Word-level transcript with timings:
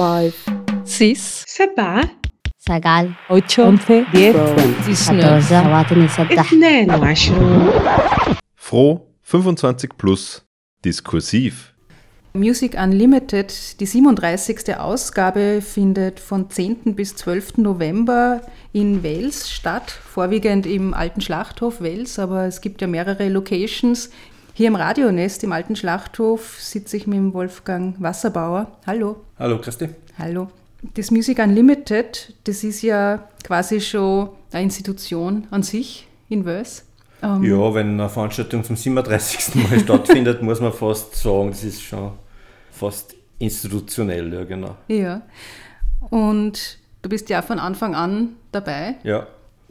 5, 0.00 0.32
6, 0.84 1.44
7, 1.46 1.78
8, 1.78 2.08
8 2.70 3.18
11, 4.14 4.56
10, 4.82 5.16
19, 5.16 6.08
22. 6.08 7.32
Froh 8.56 9.06
25 9.20 9.98
plus 9.98 10.42
diskursiv. 10.86 11.74
Music 12.32 12.80
Unlimited, 12.82 13.78
die 13.80 13.84
37. 13.86 14.74
Ausgabe, 14.78 15.60
findet 15.60 16.18
von 16.18 16.48
10. 16.48 16.94
bis 16.94 17.16
12. 17.16 17.58
November 17.58 18.40
in 18.72 19.04
Wales 19.04 19.50
statt, 19.50 19.90
vorwiegend 19.90 20.64
im 20.64 20.94
alten 20.94 21.20
Schlachthof 21.20 21.82
Wales, 21.82 22.18
aber 22.18 22.44
es 22.44 22.62
gibt 22.62 22.80
ja 22.80 22.86
mehrere 22.86 23.28
Locations 23.28 24.10
hier 24.60 24.68
im 24.68 24.76
Radionest 24.76 25.42
im 25.42 25.52
Alten 25.52 25.74
Schlachthof 25.74 26.60
sitze 26.60 26.98
ich 26.98 27.06
mit 27.06 27.16
dem 27.16 27.32
Wolfgang 27.32 27.94
Wasserbauer. 27.98 28.70
Hallo. 28.86 29.16
Hallo 29.38 29.58
Christi. 29.58 29.88
Hallo. 30.18 30.50
Das 30.82 31.10
Music 31.10 31.38
Unlimited, 31.38 32.34
das 32.44 32.62
ist 32.62 32.82
ja 32.82 33.26
quasi 33.42 33.80
schon 33.80 34.28
eine 34.52 34.64
Institution 34.64 35.46
an 35.50 35.62
sich 35.62 36.06
in 36.28 36.44
Wels. 36.44 36.84
Ähm, 37.22 37.42
Ja, 37.42 37.72
wenn 37.72 37.98
eine 37.98 38.10
Veranstaltung 38.10 38.62
zum 38.62 38.76
37. 38.76 39.54
Mal 39.64 39.80
stattfindet, 39.82 40.42
muss 40.42 40.60
man 40.60 40.74
fast 40.74 41.16
sagen, 41.16 41.52
das 41.52 41.64
ist 41.64 41.80
schon 41.80 42.12
fast 42.70 43.14
institutionell, 43.38 44.30
ja 44.30 44.44
genau. 44.44 44.76
ja. 44.88 45.22
Und 46.10 46.76
du 47.00 47.08
bist 47.08 47.30
ja 47.30 47.40
von 47.40 47.58
Anfang 47.58 47.94
an 47.94 48.36
dabei. 48.52 48.96
Ja, 49.04 49.26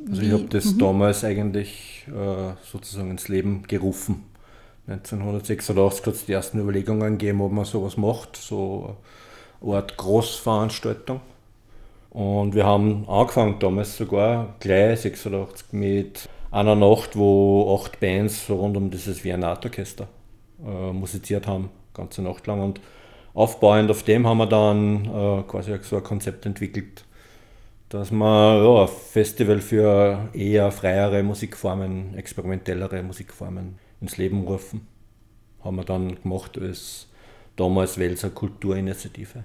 also 0.09 0.19
ich 0.23 0.29
Wie- 0.29 0.33
habe 0.33 0.45
das 0.45 0.75
damals 0.79 1.23
eigentlich 1.23 2.07
äh, 2.07 2.53
sozusagen 2.63 3.11
ins 3.11 3.27
Leben 3.27 3.61
gerufen. 3.67 4.23
1986 4.89 6.07
hat 6.07 6.13
es 6.15 6.25
die 6.25 6.33
ersten 6.33 6.59
Überlegungen 6.59 7.17
gegeben, 7.17 7.41
ob 7.41 7.51
man 7.51 7.65
sowas 7.65 7.95
macht, 7.95 8.35
so 8.35 8.95
eine 9.61 9.75
Art 9.75 9.97
Großveranstaltung. 9.97 11.21
Und 12.09 12.55
wir 12.55 12.65
haben 12.65 13.07
angefangen 13.07 13.59
damals 13.59 13.95
sogar, 13.95 14.55
gleich 14.59 15.01
86, 15.01 15.73
mit 15.73 16.27
einer 16.49 16.75
Nacht, 16.75 17.15
wo 17.15 17.77
acht 17.79 17.99
Bands 17.99 18.49
rund 18.49 18.77
um 18.77 18.89
dieses 18.89 19.23
Vienna-Orchester 19.23 20.07
äh, 20.65 20.91
musiziert 20.91 21.45
haben, 21.45 21.69
ganze 21.93 22.23
Nacht 22.23 22.47
lang. 22.47 22.61
Und 22.61 22.81
aufbauend 23.35 23.91
auf 23.91 24.01
dem 24.01 24.25
haben 24.25 24.39
wir 24.39 24.47
dann 24.47 25.05
äh, 25.05 25.43
quasi 25.43 25.77
so 25.83 25.97
ein 25.97 26.03
Konzept 26.03 26.47
entwickelt, 26.47 27.05
dass 27.89 28.09
wir 28.09 28.63
ja, 28.63 28.81
ein 28.81 28.87
Festival 28.87 29.59
für 29.61 30.29
eher 30.33 30.71
freiere 30.71 31.21
Musikformen, 31.21 32.15
experimentellere 32.15 33.03
Musikformen 33.03 33.77
ins 34.01 34.17
Leben 34.17 34.41
rufen. 34.41 34.87
Haben 35.63 35.77
wir 35.77 35.83
dann 35.83 36.21
gemacht 36.21 36.57
als 36.57 37.07
damals 37.55 37.97
Welser 37.97 38.29
Kulturinitiative. 38.29 39.43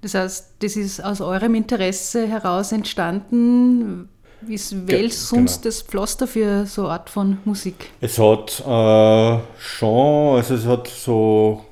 Das 0.00 0.14
heißt, 0.14 0.54
das 0.60 0.76
ist 0.76 1.04
aus 1.04 1.20
eurem 1.20 1.54
Interesse 1.54 2.26
heraus 2.26 2.72
entstanden. 2.72 4.08
Ist 4.48 4.88
Wels 4.88 5.30
genau. 5.30 5.42
sonst 5.42 5.64
das 5.64 5.82
Pflaster 5.82 6.26
für 6.26 6.66
so 6.66 6.82
eine 6.82 6.92
Art 6.94 7.10
von 7.10 7.38
Musik? 7.44 7.90
Es 8.00 8.18
hat 8.18 8.58
äh, 8.60 9.38
schon, 9.58 10.36
also 10.36 10.54
es 10.54 10.66
hat 10.66 10.88
so 10.88 11.64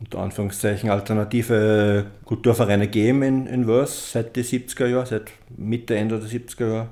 unter 0.00 0.18
Anführungszeichen 0.20 0.90
alternative 0.90 2.06
Kulturvereine 2.24 2.86
gegeben 2.86 3.22
in, 3.22 3.46
in 3.46 3.68
Wels 3.68 4.12
seit 4.12 4.36
den 4.36 4.44
70er 4.44 4.86
Jahren, 4.86 5.06
seit 5.06 5.32
Mitte, 5.56 5.96
Ende 5.96 6.18
der 6.18 6.28
70er 6.28 6.66
Jahre, 6.66 6.88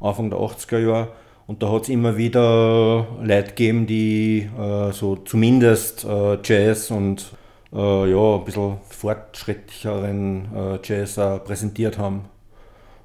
Anfang 0.00 0.30
der 0.30 0.40
80er 0.40 0.78
Jahre. 0.78 1.08
Und 1.46 1.62
da 1.62 1.70
hat 1.70 1.82
es 1.82 1.88
immer 1.88 2.16
wieder 2.16 3.06
Leute 3.22 3.48
gegeben, 3.50 3.86
die 3.86 4.48
äh, 4.58 4.92
so 4.92 5.16
zumindest 5.16 6.04
äh, 6.04 6.38
Jazz 6.42 6.90
und 6.90 7.32
äh, 7.72 8.10
ja, 8.10 8.36
ein 8.36 8.44
bisschen 8.44 8.78
fortschrittlicheren 8.88 10.48
äh, 10.54 10.78
Jazz 10.82 11.14
präsentiert 11.44 11.98
haben. 11.98 12.24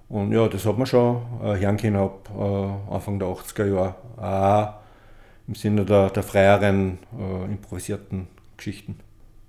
Und 0.10 0.34
ja, 0.34 0.48
das 0.48 0.66
hat 0.66 0.78
man 0.78 0.88
schon 0.88 1.22
äh, 1.42 1.58
hören 1.58 1.78
können 1.78 1.96
ab 1.96 2.30
äh, 2.38 2.94
Anfang 2.94 3.20
der 3.20 3.30
80er 3.30 3.66
Jahre. 3.66 3.96
Auch 4.18 4.74
im 5.48 5.56
Sinne 5.56 5.86
der, 5.86 6.10
der 6.10 6.24
freieren, 6.24 7.00
äh, 7.18 7.46
improvisierten 7.46 8.28
Geschichten. 8.58 8.98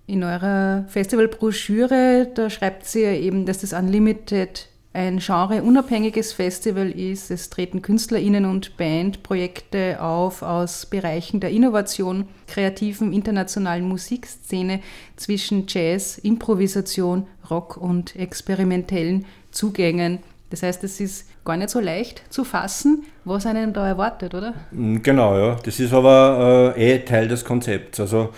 In 0.07 0.23
eurer 0.23 0.85
Festivalbroschüre, 0.89 2.29
da 2.35 2.51
schreibt 2.51 2.95
ihr 2.95 3.13
eben, 3.13 3.47
dass 3.47 3.59
das 3.59 3.73
Unlimited 3.73 4.69
ein 4.95 5.19
genreunabhängiges 5.19 6.33
Festival 6.33 6.91
ist. 6.91 7.31
Es 7.31 7.49
treten 7.49 7.81
KünstlerInnen 7.83 8.45
und 8.45 8.77
Bandprojekte 8.77 10.03
auf 10.03 10.43
aus 10.43 10.87
Bereichen 10.87 11.41
der 11.41 11.51
Innovation, 11.51 12.29
kreativen 12.47 13.13
internationalen 13.13 13.89
Musikszene 13.89 14.81
zwischen 15.17 15.65
Jazz, 15.69 16.19
Improvisation, 16.19 17.27
Rock 17.49 17.77
und 17.77 18.17
experimentellen 18.17 19.25
Zugängen. 19.51 20.19
Das 20.51 20.63
heißt, 20.63 20.85
es 20.85 21.01
ist 21.01 21.27
gar 21.47 21.57
nicht 21.57 21.71
so 21.71 21.81
leicht 21.81 22.23
zu 22.29 22.45
fassen, 22.45 23.05
was 23.25 23.47
einen 23.47 23.73
da 23.73 23.89
erwartet, 23.89 24.35
oder? 24.35 24.53
Genau, 24.71 25.39
ja. 25.39 25.57
Das 25.65 25.81
ist 25.81 25.95
aber 25.95 26.75
äh, 26.77 26.97
eh 26.97 26.99
Teil 26.99 27.29
des 27.29 27.43
Konzepts. 27.43 27.99
Also, 28.01 28.31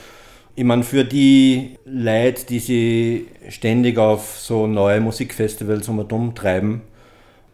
ich 0.56 0.64
meine, 0.64 0.82
für 0.84 1.04
die 1.04 1.78
Leute, 1.84 2.46
die 2.46 2.58
sich 2.60 3.22
ständig 3.52 3.98
auf 3.98 4.38
so 4.38 4.66
neue 4.66 5.00
Musikfestivals 5.00 5.88
um 5.88 6.34
treiben, 6.34 6.82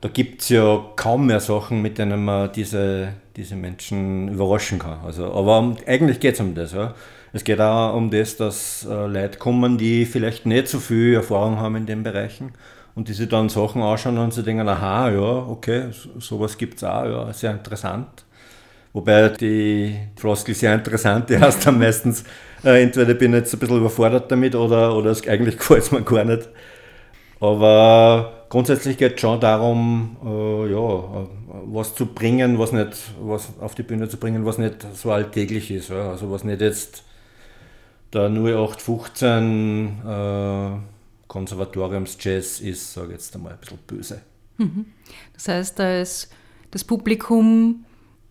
da 0.00 0.09
gibt 0.09 0.43
es 0.43 0.50
ja 0.50 0.84
kaum 0.97 1.27
mehr 1.27 1.41
Sachen, 1.41 1.83
mit 1.83 1.99
denen 1.99 2.25
man 2.25 2.53
diese, 2.53 3.15
diese 3.37 3.56
Menschen 3.56 4.28
überraschen 4.28 4.78
kann. 4.78 5.00
Also, 5.05 5.33
aber 5.33 5.77
eigentlich 5.87 6.21
geht 6.21 6.34
es 6.34 6.41
um 6.41 6.55
das. 6.55 6.72
Ja. 6.72 6.94
Es 7.33 7.44
geht 7.44 7.60
auch 7.60 7.94
um 7.94 8.10
das, 8.10 8.37
dass 8.37 8.87
äh, 8.91 9.06
Leute 9.06 9.39
kommen, 9.39 9.78
die 9.78 10.06
vielleicht 10.06 10.47
nicht 10.47 10.69
so 10.69 10.81
viel 10.81 11.15
Erfahrung 11.15 11.59
haben 11.59 11.77
in 11.77 11.87
den 11.87 12.03
Bereichen 12.03 12.53
und 12.94 13.09
die 13.09 13.12
sich 13.15 13.28
dann 13.28 13.49
Sachen 13.50 13.83
anschauen 13.83 14.19
und 14.19 14.34
sie 14.34 14.43
denken, 14.43 14.69
aha, 14.69 15.10
ja, 15.10 15.21
okay, 15.21 15.87
so- 15.93 16.19
sowas 16.21 16.59
gibt 16.59 16.77
es 16.78 16.84
auch, 16.84 17.05
ja, 17.05 17.33
sehr 17.33 17.53
interessant. 17.53 18.25
Wobei 18.93 19.28
die 19.28 19.97
Floskel 20.16 20.55
sehr 20.55 20.75
interessant, 20.75 21.31
die 21.31 21.39
heißt 21.39 21.66
dann 21.66 21.78
meistens, 21.78 22.25
äh, 22.65 22.82
entweder 22.82 23.15
bin 23.15 23.32
ich 23.32 23.41
jetzt 23.41 23.54
ein 23.54 23.59
bisschen 23.59 23.78
überfordert 23.78 24.31
damit 24.31 24.54
oder, 24.54 24.97
oder 24.97 25.10
es 25.10 25.26
eigentlich 25.26 25.59
gefällt 25.59 25.82
es 25.82 25.93
mir 25.93 26.03
gar 26.03 26.25
nicht. 26.25 26.48
Aber 27.41 28.44
grundsätzlich 28.50 28.98
geht 28.98 29.15
es 29.15 29.21
schon 29.21 29.41
darum, 29.41 30.16
äh, 30.25 30.71
ja, 30.72 31.22
äh, 31.22 31.26
was 31.66 31.94
zu 31.94 32.06
bringen, 32.06 32.59
was 32.59 32.72
nicht, 32.72 32.97
was 33.21 33.48
auf 33.60 33.75
die 33.75 33.82
Bühne 33.82 34.09
zu 34.09 34.19
bringen, 34.19 34.44
was 34.44 34.59
nicht 34.59 34.87
so 34.94 35.10
alltäglich 35.10 35.71
ist. 35.71 35.88
Ja. 35.88 36.10
Also 36.10 36.31
was 36.31 36.44
nicht 36.44 36.60
jetzt 36.60 37.03
der 38.12 38.28
0815 38.28 40.03
äh, 40.06 40.71
Konservatoriums-Jazz 41.28 42.60
ist, 42.60 42.92
sage 42.92 43.09
ich 43.09 43.12
jetzt 43.15 43.34
einmal 43.34 43.53
ein 43.53 43.59
bisschen 43.59 43.78
böse. 43.87 44.21
Das 45.32 45.48
heißt, 45.48 45.78
da 45.78 46.00
ist 46.00 46.31
das 46.71 46.84
Publikum 46.84 47.84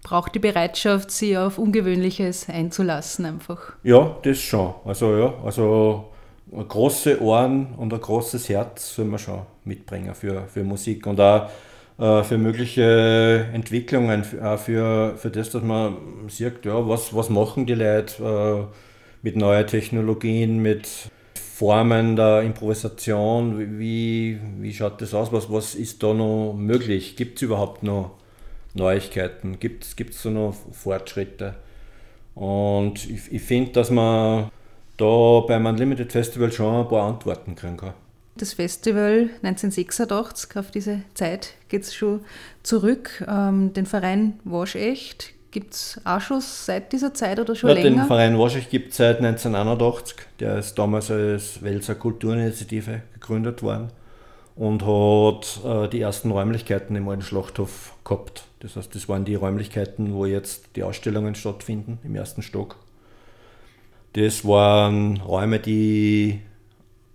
braucht 0.03 0.35
die 0.35 0.39
Bereitschaft, 0.39 1.11
sich 1.11 1.37
auf 1.37 1.57
Ungewöhnliches 1.57 2.49
einzulassen 2.49 3.25
einfach. 3.25 3.73
Ja, 3.83 4.17
das 4.23 4.39
schon. 4.39 4.73
Also 4.85 5.15
ja, 5.17 5.33
also 5.43 6.05
große 6.51 7.21
Ohren 7.21 7.73
und 7.77 7.93
ein 7.93 8.01
großes 8.01 8.49
Herz 8.49 8.95
soll 8.95 9.05
man 9.05 9.19
schon 9.19 9.41
mitbringen 9.65 10.15
für, 10.15 10.47
für 10.47 10.63
Musik 10.63 11.05
und 11.05 11.19
auch 11.19 11.49
äh, 11.99 12.23
für 12.23 12.37
mögliche 12.37 13.47
Entwicklungen, 13.53 14.23
für- 14.23 14.43
auch 14.53 14.57
für, 14.57 15.15
für 15.17 15.29
das, 15.29 15.51
dass 15.51 15.61
man 15.61 15.95
sieht, 16.27 16.65
ja, 16.65 16.87
was, 16.87 17.13
was 17.15 17.29
machen 17.29 17.65
die 17.65 17.75
Leute 17.75 18.23
äh, 18.71 18.75
mit 19.21 19.35
neuen 19.35 19.67
Technologien, 19.67 20.59
mit 20.59 20.87
Formen 21.35 22.15
der 22.15 22.41
Improvisation, 22.43 23.77
wie, 23.79 24.39
wie 24.59 24.73
schaut 24.73 25.01
das 25.01 25.13
aus, 25.13 25.31
was, 25.33 25.51
was 25.51 25.75
ist 25.75 26.01
da 26.01 26.13
noch 26.13 26.53
möglich, 26.53 27.15
gibt 27.17 27.35
es 27.37 27.41
überhaupt 27.41 27.83
noch 27.83 28.11
Neuigkeiten, 28.73 29.59
gibt 29.59 29.83
es 29.95 30.23
da 30.23 30.29
noch 30.29 30.55
Fortschritte? 30.71 31.55
Und 32.35 33.09
ich, 33.09 33.31
ich 33.31 33.41
finde, 33.41 33.71
dass 33.71 33.89
man 33.89 34.49
da 34.97 35.39
beim 35.47 35.65
Unlimited 35.65 36.11
Festival 36.11 36.51
schon 36.51 36.83
ein 36.83 36.87
paar 36.87 37.07
Antworten 37.07 37.55
kriegen 37.55 37.77
kann. 37.77 37.93
Das 38.35 38.53
Festival 38.53 39.29
1986, 39.43 40.55
auf 40.55 40.71
diese 40.71 41.01
Zeit 41.13 41.55
geht 41.67 41.83
es 41.83 41.93
schon 41.93 42.21
zurück. 42.63 43.25
Ähm, 43.27 43.73
den 43.73 43.85
Verein 43.85 44.39
Waschecht 44.45 45.33
gibt 45.51 45.73
es 45.73 45.99
auch 46.05 46.21
schon 46.21 46.39
seit 46.39 46.93
dieser 46.93 47.13
Zeit 47.13 47.39
oder 47.39 47.55
schon 47.55 47.69
Ja, 47.69 47.75
den 47.75 47.83
länger? 47.83 48.05
Verein 48.05 48.37
Waschig 48.37 48.69
gibt 48.69 48.91
es 48.91 48.97
seit 48.97 49.17
1981. 49.17 50.15
Der 50.39 50.59
ist 50.59 50.75
damals 50.75 51.11
als 51.11 51.61
Welser 51.61 51.95
Kulturinitiative 51.95 53.01
gegründet 53.13 53.61
worden 53.61 53.89
und 54.59 54.85
hat 54.85 55.61
äh, 55.63 55.87
die 55.87 56.01
ersten 56.01 56.31
Räumlichkeiten 56.31 56.93
im 56.97 57.07
alten 57.07 57.21
Schlachthof 57.21 57.93
gehabt. 58.03 58.43
Das 58.59 58.75
heißt, 58.75 58.93
das 58.93 59.07
waren 59.07 59.23
die 59.23 59.35
Räumlichkeiten, 59.35 60.13
wo 60.13 60.25
jetzt 60.25 60.75
die 60.75 60.83
Ausstellungen 60.83 61.33
stattfinden, 61.33 61.97
im 62.03 62.13
ersten 62.13 62.41
Stock. 62.41 62.75
Das 64.13 64.45
waren 64.45 65.21
Räume, 65.21 65.59
die 65.59 66.41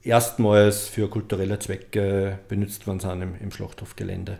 erstmals 0.03 0.89
für 0.89 1.11
kulturelle 1.11 1.59
Zwecke 1.59 2.39
benutzt 2.49 2.87
worden 2.87 3.01
sind 3.01 3.21
im, 3.21 3.35
im 3.39 3.51
Schlachthofgelände. 3.51 4.39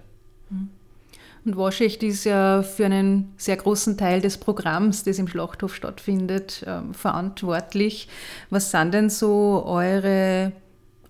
Und 1.45 1.59
Waschecht 1.59 2.03
ist 2.03 2.25
ja 2.25 2.63
für 2.63 2.87
einen 2.87 3.35
sehr 3.37 3.59
großen 3.59 3.99
Teil 3.99 4.23
des 4.23 4.39
Programms, 4.39 5.05
das 5.05 5.19
im 5.19 5.29
Schlachthof 5.29 5.75
stattfindet, 5.75 6.65
ähm, 6.67 6.95
verantwortlich. 6.95 8.09
Was 8.49 8.71
sind 8.71 8.95
denn 8.95 9.11
so 9.11 9.63
eure 9.67 10.53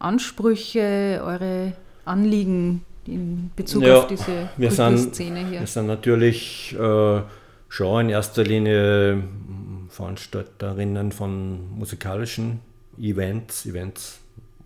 Ansprüche, 0.00 1.22
eure 1.24 1.74
Anliegen 2.04 2.84
in 3.06 3.50
Bezug 3.56 3.82
Ja, 3.84 3.98
auf 3.98 4.06
diese 4.06 4.48
wir 4.56 4.70
sind- 4.70 4.94
Kulturszene 4.96 5.46
hier? 5.48 5.60
Wir 5.60 5.66
sind 5.66 5.86
natürlich 5.86 6.74
äh, 6.78 7.20
schon 7.68 8.00
in 8.06 8.10
erster 8.10 8.44
Linie 8.44 9.16
mm, 9.16 9.88
Veranstalterinnen 9.90 11.12
von 11.12 11.70
musikalischen 11.76 12.60
Events. 12.98 13.66
Events, 13.66 14.20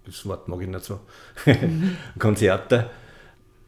das 0.06 0.25
Wort 0.26 0.49
mag 0.49 0.61
ich 0.62 0.69
nicht 0.69 0.85
so. 0.85 1.00
Konzerte. 2.19 2.90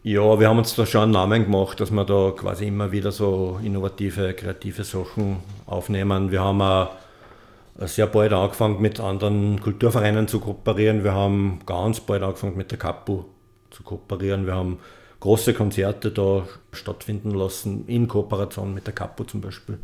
Ja, 0.02 0.38
wir 0.40 0.48
haben 0.48 0.58
uns 0.58 0.74
da 0.74 0.86
schon 0.86 1.02
einen 1.02 1.12
Namen 1.12 1.44
gemacht, 1.44 1.78
dass 1.80 1.90
wir 1.90 2.04
da 2.04 2.32
quasi 2.34 2.68
immer 2.68 2.90
wieder 2.90 3.12
so 3.12 3.60
innovative, 3.62 4.32
kreative 4.32 4.82
Sachen 4.84 5.36
aufnehmen. 5.66 6.30
Wir 6.30 6.40
haben 6.40 6.62
auch 6.62 6.90
sehr 7.80 8.06
bald 8.06 8.32
angefangen 8.32 8.80
mit 8.80 8.98
anderen 8.98 9.60
Kulturvereinen 9.60 10.26
zu 10.26 10.40
kooperieren. 10.40 11.04
Wir 11.04 11.12
haben 11.12 11.60
ganz 11.66 12.00
bald 12.00 12.22
angefangen 12.22 12.56
mit 12.56 12.70
der 12.70 12.78
Kapu 12.78 13.24
zu 13.70 13.82
kooperieren. 13.82 14.46
Wir 14.46 14.54
haben 14.54 14.78
große 15.20 15.54
Konzerte 15.54 16.10
da 16.10 16.46
stattfinden 16.72 17.30
lassen, 17.30 17.84
in 17.86 18.08
Kooperation 18.08 18.74
mit 18.74 18.86
der 18.86 18.94
Kapu 18.94 19.24
zum 19.24 19.40
Beispiel. 19.40 19.78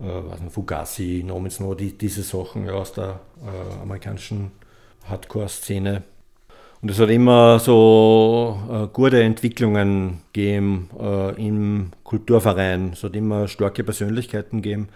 Äh, 0.00 0.42
nicht, 0.42 0.50
Fugazi, 0.52 1.22
No 1.26 1.40
Means 1.40 1.60
No, 1.60 1.74
die, 1.74 1.96
diese 1.96 2.22
Sachen 2.22 2.66
ja, 2.66 2.72
aus 2.72 2.92
der 2.92 3.20
äh, 3.42 3.82
amerikanischen 3.82 4.52
Hardcore-Szene. 5.08 6.02
Und 6.82 6.90
es 6.90 6.98
hat 6.98 7.08
immer 7.08 7.58
so 7.58 8.58
äh, 8.70 8.86
gute 8.92 9.22
Entwicklungen 9.22 10.20
gegeben 10.32 10.90
äh, 11.00 11.30
im 11.42 11.92
Kulturverein. 12.02 12.90
Es 12.92 13.02
hat 13.02 13.16
immer 13.16 13.48
starke 13.48 13.84
Persönlichkeiten 13.84 14.60
gegeben. 14.60 14.88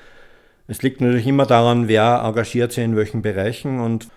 Es 0.66 0.82
liegt 0.82 1.00
natürlich 1.00 1.26
immer 1.26 1.46
daran, 1.46 1.88
wer 1.88 2.20
engagiert 2.24 2.72
sich 2.72 2.84
in 2.84 2.94
welchen 2.94 3.22
Bereichen 3.22 3.80
und 3.80 4.08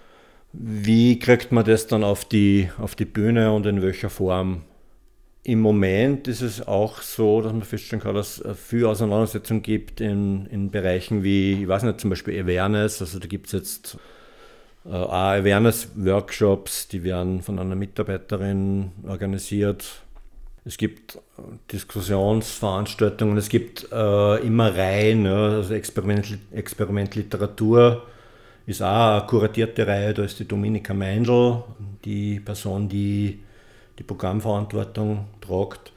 wie 0.54 1.20
kriegt 1.20 1.52
man 1.52 1.66
das 1.66 1.88
dann 1.88 2.04
auf 2.04 2.26
die, 2.26 2.70
auf 2.78 2.96
die 2.96 3.06
Bühne 3.06 3.52
und 3.52 3.66
in 3.66 3.82
welcher 3.82 4.10
Form. 4.10 4.64
Im 5.44 5.60
Moment 5.60 6.28
ist 6.28 6.42
es 6.42 6.68
auch 6.68 7.02
so, 7.02 7.42
dass 7.42 7.52
man 7.52 7.64
feststellen 7.64 8.04
kann, 8.04 8.14
dass 8.14 8.40
es 8.40 8.60
viel 8.60 8.86
Auseinandersetzung 8.86 9.64
gibt 9.64 10.00
in, 10.00 10.46
in 10.48 10.70
Bereichen 10.70 11.24
wie, 11.24 11.64
ich 11.64 11.68
weiß 11.68 11.82
nicht, 11.84 12.00
zum 12.00 12.12
Beispiel 12.12 12.40
Awareness. 12.40 13.02
Also 13.02 13.18
da 13.18 13.28
gibt 13.28 13.48
es 13.48 13.54
jetzt 13.54 13.98
äh, 14.86 14.90
Awareness-Workshops, 14.90 16.90
die 16.90 17.04
werden 17.04 17.42
von 17.42 17.58
einer 17.58 17.76
Mitarbeiterin 17.76 18.92
organisiert. 19.08 20.04
Es 20.64 20.78
gibt 20.78 21.18
Diskussionsveranstaltungen, 21.72 23.36
es 23.38 23.50
gibt 23.50 23.92
äh, 23.92 24.46
immer 24.46 24.76
Reihen, 24.76 25.26
ja, 25.26 25.56
also 25.56 25.74
Experiment, 25.74 26.38
Experimentliteratur 26.52 28.04
ist 28.66 28.82
auch 28.82 29.18
eine 29.18 29.28
kuratierte 29.28 29.86
Reihe, 29.86 30.14
da 30.14 30.24
ist 30.24 30.40
die 30.40 30.48
Dominika 30.48 30.94
Meindl, 30.94 31.64
die 32.06 32.40
Person, 32.40 32.88
die 32.88 33.40
die 33.98 34.04
Programmverantwortung 34.04 35.26
tragt. 35.42 35.92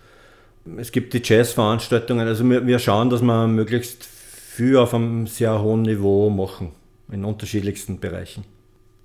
Es 0.77 0.91
gibt 0.93 1.13
die 1.15 1.23
Jazzveranstaltungen, 1.23 2.27
also 2.27 2.49
wir, 2.49 2.67
wir 2.67 2.79
schauen, 2.79 3.11
dass 3.11 3.23
wir 3.23 3.47
möglichst 3.47 4.05
viel 4.05 4.77
auf 4.77 4.95
einem 4.95 5.27
sehr 5.27 5.61
hohen 5.61 5.83
Niveau 5.83 6.31
machen, 6.31 6.73
in 7.11 7.25
unterschiedlichsten 7.25 8.01
Bereichen. 8.01 8.45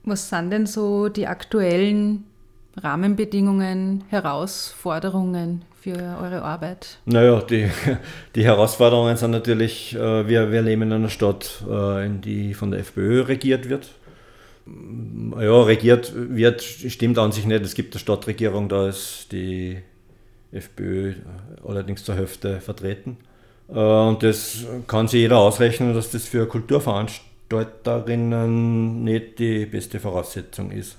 Was 0.04 0.30
sind 0.30 0.52
denn 0.52 0.66
so 0.66 1.10
die 1.10 1.28
aktuellen 1.28 2.24
Rahmenbedingungen, 2.78 4.04
Herausforderungen 4.10 5.64
für 5.82 6.18
eure 6.22 6.44
Arbeit? 6.44 7.00
Naja, 7.06 7.42
die, 7.42 7.70
die 8.36 8.44
Herausforderungen 8.44 9.18
sind 9.18 9.32
natürlich, 9.32 9.96
äh, 9.96 10.28
wir, 10.28 10.52
wir 10.52 10.62
leben 10.62 10.84
in 10.84 10.94
einer 10.94 11.10
Stadt, 11.10 11.64
äh, 11.70 12.06
in 12.06 12.22
die 12.22 12.54
von 12.54 12.70
der 12.72 12.82
FPÖ 12.82 13.22
regiert 13.22 13.70
wird. 13.70 13.90
Ja, 15.40 15.64
regiert 15.64 16.14
wird, 16.16 16.62
stimmt 16.62 17.18
an 17.18 17.32
sich 17.32 17.46
nicht. 17.46 17.64
Es 17.64 17.74
gibt 17.74 17.96
eine 17.96 18.00
Stadtregierung, 18.00 18.70
da 18.70 18.88
ist 18.88 19.32
die 19.32 19.80
FPÖ 20.52 21.14
allerdings 21.68 22.04
zur 22.04 22.14
Hälfte 22.16 22.62
vertreten. 22.62 23.18
Äh, 23.68 23.74
Und 23.74 24.22
das 24.22 24.66
kann 24.88 25.08
sich 25.08 25.22
jeder 25.22 25.40
ausrechnen, 25.40 25.96
dass 25.96 26.12
das 26.12 26.26
für 26.26 26.48
Kulturveranstalterinnen 26.48 29.04
nicht 29.04 29.40
die 29.40 29.66
beste 29.66 30.00
Voraussetzung 30.00 30.70
ist. 30.72 30.98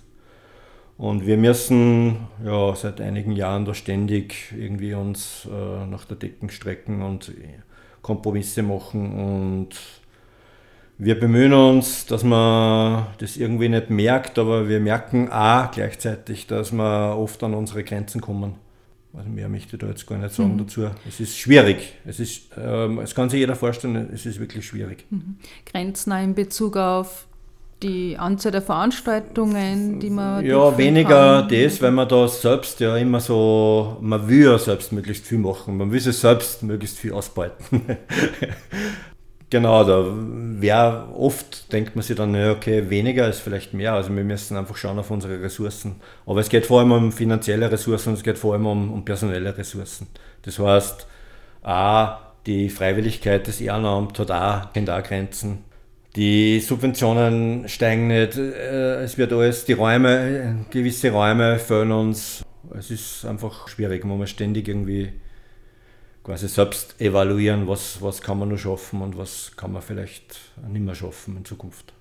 Und 1.00 1.24
wir 1.24 1.38
müssen 1.38 2.28
ja 2.44 2.76
seit 2.76 3.00
einigen 3.00 3.32
Jahren 3.32 3.64
da 3.64 3.72
ständig 3.72 4.52
irgendwie 4.54 4.92
uns 4.92 5.48
äh, 5.50 5.86
nach 5.86 6.04
der 6.04 6.18
Decken 6.18 6.50
strecken 6.50 7.00
und 7.00 7.32
Kompromisse 8.02 8.62
machen 8.62 9.18
und 9.18 9.70
wir 10.98 11.18
bemühen 11.18 11.54
uns, 11.54 12.04
dass 12.04 12.22
man 12.22 13.06
das 13.16 13.38
irgendwie 13.38 13.70
nicht 13.70 13.88
merkt, 13.88 14.38
aber 14.38 14.68
wir 14.68 14.78
merken 14.78 15.30
auch 15.30 15.70
gleichzeitig, 15.70 16.46
dass 16.46 16.70
wir 16.70 17.16
oft 17.16 17.42
an 17.42 17.54
unsere 17.54 17.82
Grenzen 17.82 18.20
kommen. 18.20 18.56
Also 19.14 19.30
mehr 19.30 19.48
möchte 19.48 19.76
ich 19.76 19.80
da 19.80 19.86
jetzt 19.86 20.06
gar 20.06 20.18
nicht 20.18 20.34
sagen 20.34 20.58
dazu. 20.58 20.86
Es 21.08 21.18
ist 21.18 21.38
schwierig. 21.38 21.94
Es 22.04 22.20
ist, 22.20 22.50
ähm, 22.62 22.98
es 22.98 23.14
kann 23.14 23.30
sich 23.30 23.40
jeder 23.40 23.56
vorstellen, 23.56 24.10
es 24.12 24.26
ist 24.26 24.38
wirklich 24.38 24.66
schwierig. 24.66 25.06
Grenzen 25.64 26.12
auch 26.12 26.22
in 26.22 26.34
Bezug 26.34 26.76
auf 26.76 27.26
die 27.82 28.18
Anzahl 28.18 28.52
der 28.52 28.62
Veranstaltungen, 28.62 30.00
die 30.00 30.10
man 30.10 30.44
Ja, 30.44 30.76
weniger 30.76 31.42
kann? 31.42 31.48
das, 31.48 31.80
weil 31.82 31.92
man 31.92 32.08
da 32.08 32.28
selbst 32.28 32.80
ja 32.80 32.96
immer 32.96 33.20
so, 33.20 33.96
man 34.00 34.28
will 34.28 34.44
ja 34.44 34.58
selbst 34.58 34.92
möglichst 34.92 35.26
viel 35.26 35.38
machen, 35.38 35.76
man 35.76 35.90
will 35.92 36.00
sich 36.00 36.16
selbst 36.18 36.62
möglichst 36.62 36.98
viel 36.98 37.12
ausbeuten. 37.12 37.82
genau, 39.50 39.84
da 39.84 40.04
wäre 40.60 41.08
oft, 41.14 41.72
denkt 41.72 41.96
man 41.96 42.02
sich 42.02 42.16
dann, 42.16 42.34
ja, 42.34 42.52
okay, 42.52 42.90
weniger 42.90 43.28
ist 43.28 43.40
vielleicht 43.40 43.74
mehr, 43.74 43.94
also 43.94 44.14
wir 44.14 44.24
müssen 44.24 44.56
einfach 44.56 44.76
schauen 44.76 44.98
auf 44.98 45.10
unsere 45.10 45.40
Ressourcen. 45.42 45.96
Aber 46.26 46.40
es 46.40 46.48
geht 46.48 46.66
vor 46.66 46.80
allem 46.80 46.92
um 46.92 47.12
finanzielle 47.12 47.70
Ressourcen 47.70 48.10
und 48.10 48.14
es 48.16 48.22
geht 48.22 48.38
vor 48.38 48.54
allem 48.54 48.66
um, 48.66 48.92
um 48.92 49.04
personelle 49.04 49.56
Ressourcen. 49.56 50.08
Das 50.42 50.58
heißt, 50.58 51.06
A, 51.62 52.18
die 52.46 52.70
Freiwilligkeit 52.70 53.46
des 53.46 53.60
Ehrenamts 53.60 54.18
hat 54.18 54.30
auch, 54.30 54.72
kennt 54.72 54.90
auch 54.90 55.02
Grenzen. 55.02 55.64
Die 56.16 56.58
Subventionen 56.60 57.68
steigen 57.68 58.08
nicht, 58.08 58.36
äh, 58.36 59.02
es 59.02 59.16
wird 59.16 59.32
alles, 59.32 59.64
die 59.64 59.74
Räume, 59.74 60.66
gewisse 60.70 61.10
Räume 61.10 61.58
fehlen 61.58 61.92
uns. 61.92 62.44
Es 62.76 62.90
ist 62.90 63.24
einfach 63.24 63.68
schwierig, 63.68 64.04
man 64.04 64.18
muss 64.18 64.30
ständig 64.30 64.66
irgendwie 64.68 65.12
quasi 66.24 66.48
selbst 66.48 67.00
evaluieren, 67.00 67.68
was, 67.68 68.02
was 68.02 68.20
kann 68.20 68.38
man 68.38 68.48
nur 68.48 68.58
schaffen 68.58 69.02
und 69.02 69.16
was 69.16 69.56
kann 69.56 69.72
man 69.72 69.82
vielleicht 69.82 70.40
nicht 70.68 70.84
mehr 70.84 70.94
schaffen 70.94 71.36
in 71.36 71.44
Zukunft. 71.44 71.92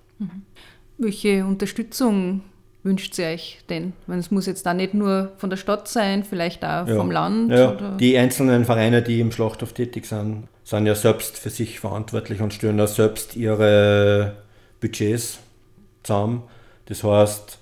Welche 0.98 1.44
Unterstützung 1.44 2.42
wünscht 2.82 3.18
ihr 3.18 3.26
euch 3.26 3.58
denn? 3.68 3.92
Es 4.08 4.30
muss 4.30 4.46
jetzt 4.46 4.64
da 4.66 4.74
nicht 4.74 4.94
nur 4.94 5.32
von 5.36 5.50
der 5.50 5.56
Stadt 5.56 5.88
sein, 5.88 6.24
vielleicht 6.24 6.64
auch 6.64 6.86
Ja. 6.86 6.96
vom 6.96 7.10
Land. 7.10 7.50
Ja, 7.52 7.72
die 7.98 8.16
einzelnen 8.16 8.64
Vereine, 8.64 9.02
die 9.02 9.20
im 9.20 9.32
Schlachthof 9.32 9.72
tätig 9.72 10.06
sind, 10.06 10.48
sind 10.64 10.86
ja 10.86 10.94
selbst 10.94 11.38
für 11.38 11.50
sich 11.50 11.80
verantwortlich 11.80 12.40
und 12.40 12.54
stellen 12.54 12.78
ja 12.78 12.86
selbst 12.86 13.36
ihre 13.36 14.36
Budgets 14.80 15.38
zusammen. 16.02 16.42
Das 16.86 17.04
heißt, 17.04 17.58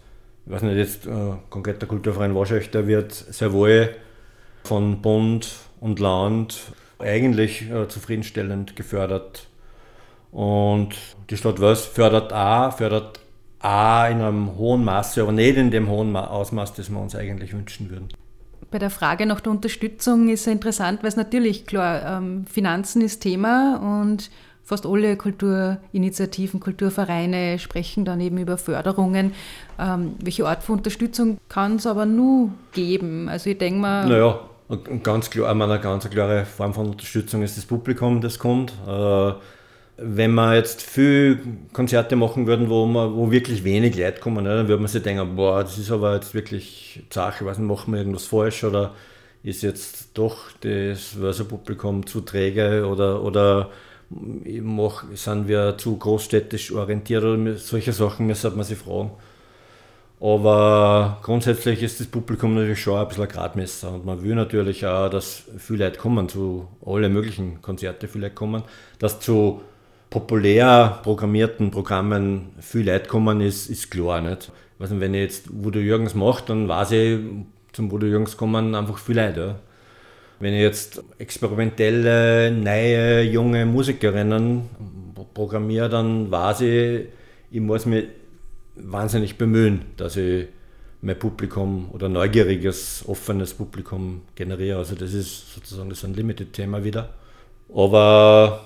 ich 0.46 0.52
weiß 0.52 0.62
nicht, 0.62 0.76
jetzt 0.76 1.06
äh, 1.06 1.10
konkret 1.50 1.80
der 1.82 1.88
Kulturverein 1.88 2.34
Waschech, 2.34 2.70
der 2.70 2.86
wird 2.86 3.12
sehr 3.12 3.52
wohl 3.52 3.90
von 4.64 5.02
Bund 5.02 5.50
und 5.80 5.98
Land 5.98 6.58
eigentlich 6.98 7.70
äh, 7.70 7.88
zufriedenstellend 7.88 8.76
gefördert. 8.76 9.46
Und 10.30 10.90
die 11.30 11.36
Stadt 11.36 11.60
Wels 11.60 11.86
fördert 11.86 12.32
auch, 12.32 12.72
fördert 12.76 13.20
auch 13.60 14.10
in 14.10 14.20
einem 14.20 14.56
hohen 14.56 14.84
Maße, 14.84 15.22
aber 15.22 15.32
nicht 15.32 15.56
in 15.56 15.70
dem 15.70 15.88
hohen 15.88 16.12
Ma- 16.12 16.26
Ausmaß, 16.26 16.74
das 16.74 16.90
wir 16.90 17.00
uns 17.00 17.14
eigentlich 17.14 17.52
wünschen 17.52 17.90
würden. 17.90 18.08
Bei 18.70 18.78
der 18.78 18.90
Frage 18.90 19.24
nach 19.26 19.40
der 19.40 19.52
Unterstützung 19.52 20.28
ist 20.28 20.46
ja 20.46 20.52
interessant, 20.52 21.02
weil 21.02 21.08
es 21.08 21.16
natürlich 21.16 21.66
klar, 21.66 22.18
ähm, 22.18 22.44
Finanzen 22.46 23.00
ist 23.00 23.20
Thema 23.20 24.02
und 24.02 24.30
fast 24.62 24.84
alle 24.84 25.16
Kulturinitiativen, 25.16 26.60
Kulturvereine 26.60 27.58
sprechen 27.58 28.04
dann 28.04 28.20
eben 28.20 28.36
über 28.36 28.58
Förderungen. 28.58 29.32
Ähm, 29.78 30.12
welche 30.22 30.46
Art 30.46 30.62
von 30.62 30.76
Unterstützung 30.76 31.38
kann 31.48 31.76
es 31.76 31.86
aber 31.86 32.04
nur 32.04 32.50
geben? 32.72 33.30
Also 33.30 33.48
ich 33.48 33.56
denke 33.56 33.80
mal, 33.80 34.06
Naja, 34.06 34.38
ganz 35.02 35.30
klar, 35.30 35.54
meine, 35.54 35.72
eine 35.72 35.82
ganz 35.82 36.08
klare 36.10 36.44
Form 36.44 36.74
von 36.74 36.88
Unterstützung 36.88 37.42
ist 37.42 37.56
das 37.56 37.64
Publikum, 37.64 38.20
das 38.20 38.38
kommt. 38.38 38.72
Äh, 38.86 39.32
wenn 40.00 40.32
wir 40.34 40.54
jetzt 40.54 40.82
viel 40.82 41.40
Konzerte 41.72 42.14
machen 42.14 42.46
würden, 42.46 42.70
wo, 42.70 42.86
man, 42.86 43.14
wo 43.14 43.30
wirklich 43.32 43.64
wenig 43.64 43.96
Leute 43.96 44.20
kommen, 44.20 44.44
ne, 44.44 44.56
dann 44.56 44.68
würde 44.68 44.80
man 44.80 44.88
sich 44.88 45.02
denken, 45.02 45.34
boah, 45.34 45.62
das 45.62 45.76
ist 45.76 45.90
aber 45.90 46.14
jetzt 46.14 46.34
wirklich 46.34 47.02
Sache, 47.10 47.44
nicht, 47.44 47.58
machen 47.58 47.92
wir 47.92 47.98
irgendwas 47.98 48.26
falsch 48.26 48.62
oder 48.62 48.94
ist 49.42 49.62
jetzt 49.62 50.10
doch 50.14 50.52
das 50.60 51.16
Verso-Publikum 51.18 52.06
zu 52.06 52.20
träge 52.20 52.86
oder, 52.86 53.22
oder 53.22 53.70
mach, 54.10 55.04
sind 55.14 55.48
wir 55.48 55.76
zu 55.78 55.96
großstädtisch 55.96 56.72
orientiert 56.72 57.24
oder 57.24 57.56
solche 57.56 57.92
Sachen 57.92 58.26
müsste 58.26 58.50
man 58.50 58.64
sich 58.64 58.78
fragen. 58.78 59.10
Aber 60.20 61.18
grundsätzlich 61.22 61.82
ist 61.82 62.00
das 62.00 62.08
Publikum 62.08 62.54
natürlich 62.54 62.80
schon 62.80 62.98
ein 62.98 63.06
bisschen 63.06 63.24
ein 63.24 63.28
Gradmesser 63.28 63.92
und 63.92 64.04
man 64.04 64.22
will 64.22 64.34
natürlich 64.34 64.84
auch, 64.86 65.08
dass 65.08 65.44
viele 65.58 65.84
Leute 65.84 65.98
kommen, 65.98 66.28
zu 66.28 66.68
alle 66.84 67.08
möglichen 67.08 67.62
Konzerte 67.62 68.08
viele 68.08 68.26
Leute 68.26 68.34
kommen, 68.34 68.62
dass 68.98 69.20
zu 69.20 69.60
populär 70.10 71.00
programmierten 71.02 71.70
Programmen 71.70 72.50
viel 72.60 72.86
Leute 72.86 73.08
kommen, 73.08 73.40
ist, 73.40 73.68
ist 73.68 73.90
klar. 73.90 74.20
Nicht? 74.20 74.50
Also 74.78 75.00
wenn 75.00 75.14
ich 75.14 75.22
jetzt 75.22 75.48
Voodoo 75.52 75.80
Jürgens 75.80 76.14
mache, 76.14 76.44
dann 76.46 76.68
weiß 76.68 76.92
ich, 76.92 77.20
zum 77.72 77.90
Voodoo 77.90 78.06
Jürgens 78.06 78.36
kommen 78.36 78.74
einfach 78.74 78.98
viel 78.98 79.16
Leute. 79.16 79.56
Wenn 80.40 80.54
ich 80.54 80.60
jetzt 80.60 81.02
experimentelle, 81.18 82.52
neue, 82.52 83.22
junge 83.22 83.66
Musikerinnen 83.66 84.62
programmiere, 85.34 85.88
dann 85.88 86.30
weiß 86.30 86.60
ich, 86.60 87.06
ich 87.50 87.60
muss 87.60 87.86
mich 87.86 88.04
wahnsinnig 88.76 89.36
bemühen, 89.36 89.82
dass 89.96 90.16
ich 90.16 90.46
mein 91.00 91.18
Publikum 91.18 91.90
oder 91.92 92.08
neugieriges, 92.08 93.04
offenes 93.06 93.54
Publikum 93.54 94.22
generiere. 94.34 94.78
Also 94.78 94.94
das 94.94 95.12
ist 95.12 95.54
sozusagen 95.54 95.90
das 95.90 96.04
Unlimited-Thema 96.04 96.84
wieder. 96.84 97.14
Aber 97.74 98.64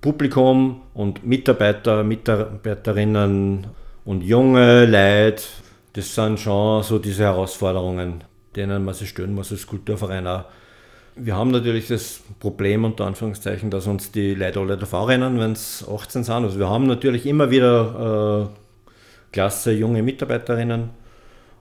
Publikum 0.00 0.82
und 0.94 1.24
Mitarbeiter, 1.26 2.04
Mitarbeiterinnen 2.04 3.66
und 4.04 4.22
junge 4.22 4.86
Leute, 4.86 5.42
das 5.94 6.14
sind 6.14 6.40
schon 6.40 6.82
so 6.82 6.98
diese 6.98 7.24
Herausforderungen, 7.24 8.24
denen 8.54 8.84
man 8.84 8.94
sich 8.94 9.08
stellen 9.08 9.34
muss 9.34 9.52
als 9.52 9.66
Kulturverein. 9.66 10.44
Wir 11.16 11.36
haben 11.36 11.52
natürlich 11.52 11.88
das 11.88 12.20
Problem, 12.40 12.84
unter 12.84 13.06
Anführungszeichen, 13.06 13.70
dass 13.70 13.86
uns 13.86 14.10
die 14.10 14.34
Leute 14.34 14.60
alle 14.60 14.76
davor 14.76 15.08
rennen, 15.08 15.38
wenn 15.38 15.52
es 15.52 15.86
18 15.88 16.24
sind. 16.24 16.34
Also 16.34 16.58
wir 16.58 16.68
haben 16.68 16.86
natürlich 16.86 17.24
immer 17.24 17.50
wieder 17.50 18.50
äh, 18.50 19.30
klasse 19.32 19.72
junge 19.72 20.02
Mitarbeiterinnen, 20.02 20.90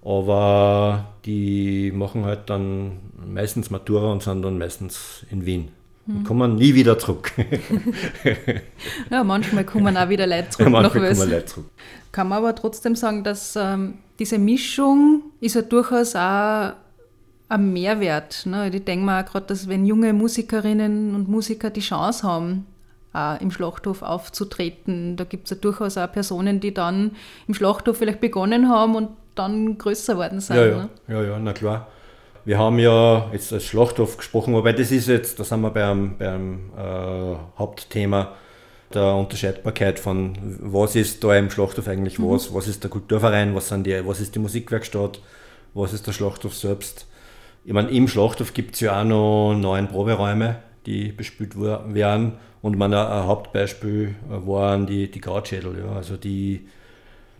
aber 0.03 1.13
die 1.23 1.91
machen 1.93 2.25
halt 2.25 2.49
dann 2.49 2.99
meistens 3.25 3.69
Matura 3.69 4.11
und 4.11 4.23
sind 4.23 4.41
dann 4.41 4.57
meistens 4.57 5.25
in 5.29 5.45
Wien. 5.45 5.82
Hm. 6.05 6.23
kommen 6.25 6.55
nie 6.55 6.73
wieder 6.73 6.99
zurück. 6.99 7.31
ja, 9.09 9.23
manchmal 9.23 9.63
kommen 9.63 9.95
auch 9.95 10.09
wieder 10.09 10.27
Leute 10.27 10.49
zurück. 10.49 10.65
Ja, 10.65 10.69
manchmal 10.69 11.13
kommen 11.13 11.29
Leute 11.29 11.45
zurück. 11.45 11.65
Kann 12.11 12.27
man 12.27 12.39
aber 12.39 12.53
trotzdem 12.55 12.95
sagen, 12.95 13.23
dass 13.23 13.55
ähm, 13.55 13.95
diese 14.19 14.37
Mischung 14.37 15.23
ist 15.39 15.55
ja 15.55 15.61
durchaus 15.61 16.15
auch 16.15 16.73
ein 17.49 17.73
Mehrwert. 17.73 18.45
Ne? 18.45 18.69
Ich 18.69 18.83
denke 18.83 19.05
mir 19.05 19.21
auch 19.21 19.25
gerade, 19.25 19.45
dass 19.45 19.67
wenn 19.67 19.85
junge 19.85 20.11
Musikerinnen 20.13 21.15
und 21.15 21.29
Musiker 21.29 21.69
die 21.69 21.81
Chance 21.81 22.27
haben, 22.27 22.65
auch 23.13 23.39
im 23.39 23.51
Schlachthof 23.51 24.01
aufzutreten, 24.01 25.15
da 25.15 25.23
gibt 25.23 25.45
es 25.45 25.51
ja 25.51 25.57
durchaus 25.57 25.97
auch 25.97 26.11
Personen, 26.11 26.59
die 26.59 26.73
dann 26.73 27.11
im 27.47 27.53
Schlachthof 27.53 27.97
vielleicht 27.97 28.19
begonnen 28.19 28.69
haben 28.69 28.95
und 28.95 29.09
dann 29.35 29.77
größer 29.77 30.17
worden 30.17 30.41
sind. 30.41 30.55
Ja, 30.57 30.65
ja, 30.65 30.77
ne? 30.77 30.89
ja, 31.07 31.23
ja 31.23 31.39
na 31.39 31.53
klar. 31.53 31.87
Wir 32.45 32.57
haben 32.57 32.77
ja 32.77 33.29
jetzt 33.31 33.53
als 33.53 33.63
Schlachthof 33.63 34.17
gesprochen, 34.17 34.53
wobei 34.53 34.73
das 34.73 34.91
ist 34.91 35.07
jetzt, 35.07 35.39
da 35.39 35.45
sind 35.45 35.61
wir 35.61 35.69
beim, 35.69 36.17
beim 36.17 36.71
äh, 36.77 37.35
Hauptthema 37.57 38.33
der 38.93 39.15
Unterscheidbarkeit 39.15 39.97
von 39.97 40.37
was 40.59 40.95
ist 40.95 41.23
da 41.23 41.35
im 41.35 41.49
Schlachthof 41.49 41.87
eigentlich 41.87 42.19
mhm. 42.19 42.29
was, 42.29 42.53
was 42.53 42.67
ist 42.67 42.83
der 42.83 42.91
Kulturverein, 42.91 43.55
was, 43.55 43.69
sind 43.69 43.87
die, 43.87 44.05
was 44.05 44.19
ist 44.19 44.35
die 44.35 44.39
Musikwerkstatt, 44.39 45.21
was 45.73 45.93
ist 45.93 46.05
der 46.05 46.11
Schlachthof 46.11 46.53
selbst. 46.53 47.07
Ich 47.63 47.71
meine, 47.71 47.89
im 47.91 48.09
Schlachthof 48.09 48.53
gibt 48.53 48.75
es 48.75 48.81
ja 48.81 48.99
auch 48.99 49.05
noch 49.05 49.55
neun 49.55 49.87
Proberäume, 49.87 50.57
die 50.85 51.13
bespielt 51.13 51.57
werden. 51.57 52.33
Und 52.61 52.77
mein, 52.77 52.93
ein 52.93 53.25
Hauptbeispiel 53.25 54.15
waren 54.27 54.85
die, 54.85 55.09
die 55.09 55.21
Krautschädel. 55.21 55.79
Ja. 55.79 55.93
Also 55.93 56.17
die, 56.17 56.67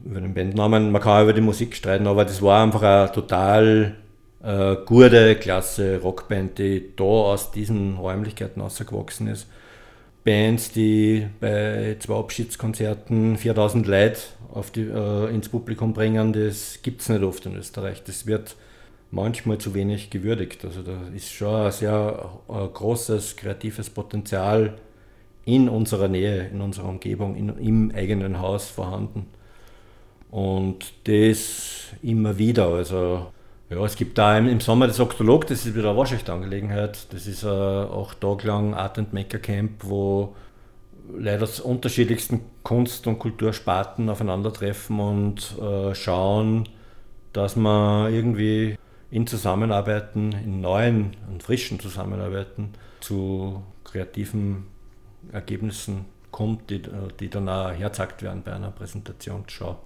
über 0.04 0.22
den 0.22 0.34
Bandnamen, 0.34 0.92
man 0.92 1.02
kann 1.02 1.20
auch 1.20 1.24
über 1.24 1.34
die 1.34 1.42
Musik 1.42 1.76
streiten, 1.76 2.08
aber 2.08 2.24
das 2.24 2.42
war 2.42 2.64
einfach 2.64 2.82
eine 2.82 3.12
total 3.12 3.96
äh, 4.44 4.76
gute, 4.86 5.36
klasse 5.36 6.00
Rockband, 6.02 6.60
die 6.60 6.96
da 6.96 7.04
aus 7.04 7.52
diesen 7.52 7.98
Räumlichkeiten 7.98 8.62
rausgewachsen 8.62 9.28
ist. 9.28 9.48
Bands, 10.24 10.72
die 10.72 11.28
bei 11.40 11.98
zwei 12.00 12.16
Abschiedskonzerten 12.16 13.38
4000 13.38 13.88
Leute 13.88 14.20
auf 14.54 14.72
die, 14.72 14.84
äh, 14.84 15.34
ins 15.34 15.50
Publikum 15.50 15.94
bringen, 15.94 16.32
das 16.34 16.80
gibt 16.82 17.02
es 17.02 17.10
nicht 17.10 17.24
oft 17.24 17.46
in 17.46 17.56
Österreich. 17.56 18.04
Das 18.04 18.26
wird 18.26 18.56
manchmal 19.12 19.58
zu 19.58 19.74
wenig 19.74 20.10
gewürdigt. 20.10 20.64
Also 20.66 20.82
da 20.82 20.98
ist 21.16 21.32
schon 21.32 21.66
ein 21.66 21.72
sehr 21.72 22.30
ein 22.48 22.66
äh, 22.66 22.68
großes 22.68 23.36
kreatives 23.36 23.90
Potenzial 23.90 24.76
in 25.46 25.68
unserer 25.68 26.08
Nähe, 26.08 26.48
in 26.48 26.62
unserer 26.62 26.88
Umgebung, 26.88 27.36
in, 27.36 27.50
im 27.58 27.92
eigenen 27.94 28.40
Haus 28.40 28.70
vorhanden. 28.70 29.28
Und 30.32 30.94
das 31.04 31.88
immer 32.02 32.38
wieder. 32.38 32.70
Also 32.70 33.28
ja, 33.70 33.84
es 33.86 33.96
gibt 33.96 34.18
da 34.18 34.38
im, 34.38 34.60
Sommer 34.60 34.88
das 34.88 35.00
Oktolog, 35.00 35.48
das 35.48 35.66
ist 35.66 35.76
wieder 35.76 35.90
eine 35.90 35.98
Wahrscheinlich-Angelegenheit. 35.98 37.12
Das 37.12 37.28
ist 37.28 37.44
ein 37.44 37.50
acht 37.50 38.22
Tage 38.22 38.48
lang 38.48 38.74
Art 38.74 38.98
and 39.00 39.14
Maker 39.14 39.40
Camp, 39.40 39.84
wo 39.84 40.36
leider 41.18 41.44
aus 41.44 41.60
unterschiedlichsten 41.60 42.42
Kunst- 42.64 43.08
und 43.08 43.20
Kultursparten 43.20 44.10
aufeinandertreffen 44.10 45.00
und 45.00 45.58
äh, 45.60 45.94
schauen, 45.96 46.70
dass 47.34 47.56
man 47.56 48.14
irgendwie 48.14 48.78
in 49.12 49.28
Zusammenarbeiten, 49.28 50.32
in 50.32 50.62
neuen 50.62 51.16
und 51.30 51.44
frischen 51.44 51.80
Zusammenarbeiten 51.80 52.74
zu 53.00 53.64
kreativen 53.84 54.66
Ergebnissen 55.32 56.06
kommt, 56.32 56.70
die, 56.70 56.82
die 57.20 57.30
dann 57.30 57.48
auch 57.50 57.72
herzackt 57.72 58.24
werden 58.24 58.42
bei 58.44 58.54
einer 58.54 58.72
Präsentationsschau. 58.72 59.80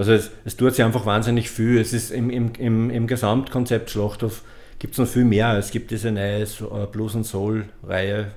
Also 0.00 0.14
es, 0.14 0.30
es 0.46 0.56
tut 0.56 0.74
sich 0.74 0.82
einfach 0.82 1.04
wahnsinnig 1.04 1.50
viel. 1.50 1.78
Es 1.78 1.92
ist 1.92 2.10
im, 2.10 2.30
im, 2.30 2.52
im, 2.58 2.88
im 2.88 3.06
Gesamtkonzept 3.06 3.90
Schlachthof 3.90 4.40
gibt 4.78 4.94
es 4.94 4.98
noch 4.98 5.06
viel 5.06 5.26
mehr. 5.26 5.58
Es 5.58 5.72
gibt 5.72 5.90
diese 5.90 6.10
neue 6.10 6.40
äh, 6.40 6.86
Blues 6.90 7.14
and 7.14 7.26
Soul 7.26 7.66
Reihe. 7.82 8.28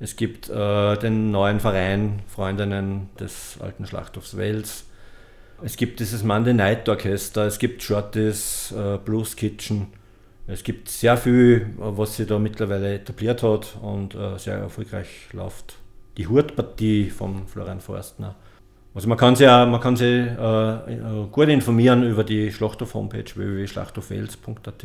Es 0.00 0.16
gibt 0.16 0.48
äh, 0.48 0.96
den 0.96 1.30
neuen 1.30 1.60
Verein 1.60 2.20
Freundinnen 2.28 3.10
des 3.20 3.58
alten 3.60 3.84
Schlachthofs 3.84 4.38
Wels. 4.38 4.86
Es 5.62 5.76
gibt 5.76 6.00
dieses 6.00 6.24
Monday 6.24 6.54
Night 6.54 6.88
Orchester, 6.88 7.44
es 7.44 7.58
gibt 7.58 7.82
Shorties, 7.82 8.72
äh, 8.72 8.96
Blues 8.96 9.36
Kitchen. 9.36 9.88
Es 10.46 10.64
gibt 10.64 10.88
sehr 10.88 11.18
viel, 11.18 11.74
was 11.76 12.16
sich 12.16 12.26
da 12.26 12.38
mittlerweile 12.38 12.94
etabliert 12.94 13.42
hat 13.42 13.76
und 13.82 14.14
äh, 14.14 14.38
sehr 14.38 14.54
erfolgreich 14.54 15.28
läuft. 15.32 15.74
Die 16.16 16.26
Hurtpartie 16.26 17.10
von 17.10 17.46
Florian 17.48 17.82
Forstner. 17.82 18.34
Also 18.94 19.08
man 19.08 19.16
kann 19.16 19.36
sich, 19.36 19.46
man 19.46 19.80
kann 19.80 19.96
sich 19.96 20.08
äh, 20.08 20.94
äh, 20.94 21.26
gut 21.30 21.48
informieren 21.48 22.02
über 22.02 22.24
die 22.24 22.52
Schlachthof-Homepage 22.52 23.24
www.schlachthofwels.at 23.34 24.84